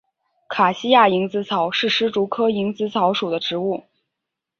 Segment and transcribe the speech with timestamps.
[0.49, 3.83] 卡西亚蝇子草是石竹科蝇子草属的植物。